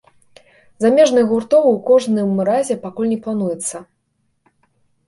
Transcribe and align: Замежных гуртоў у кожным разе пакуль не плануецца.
Замежных 0.85 1.27
гуртоў 1.33 1.63
у 1.73 1.75
кожным 1.91 2.31
разе 2.51 2.81
пакуль 2.87 3.13
не 3.13 3.21
плануецца. 3.29 3.85